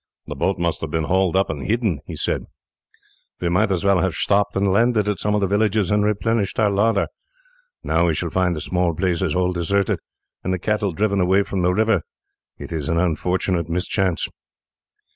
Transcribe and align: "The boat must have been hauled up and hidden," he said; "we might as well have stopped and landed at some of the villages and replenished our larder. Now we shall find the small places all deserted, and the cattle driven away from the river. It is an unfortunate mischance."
"The 0.25 0.33
boat 0.35 0.57
must 0.57 0.81
have 0.81 0.89
been 0.89 1.03
hauled 1.03 1.35
up 1.35 1.51
and 1.51 1.61
hidden," 1.61 1.99
he 2.07 2.15
said; 2.15 2.47
"we 3.39 3.49
might 3.49 3.69
as 3.69 3.83
well 3.83 3.99
have 3.99 4.15
stopped 4.15 4.55
and 4.55 4.73
landed 4.73 5.07
at 5.07 5.19
some 5.19 5.35
of 5.35 5.41
the 5.41 5.47
villages 5.47 5.91
and 5.91 6.03
replenished 6.03 6.59
our 6.59 6.71
larder. 6.71 7.05
Now 7.83 8.07
we 8.07 8.15
shall 8.15 8.31
find 8.31 8.55
the 8.55 8.61
small 8.61 8.95
places 8.95 9.35
all 9.35 9.53
deserted, 9.53 9.99
and 10.43 10.51
the 10.51 10.57
cattle 10.57 10.91
driven 10.91 11.21
away 11.21 11.43
from 11.43 11.61
the 11.61 11.71
river. 11.71 12.01
It 12.57 12.71
is 12.71 12.89
an 12.89 12.97
unfortunate 12.97 13.69
mischance." 13.69 14.27